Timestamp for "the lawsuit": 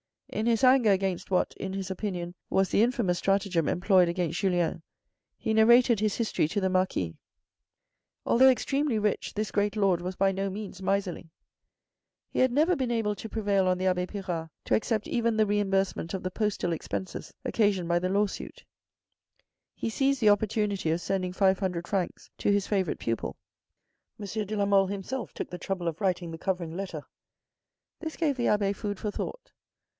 17.99-18.63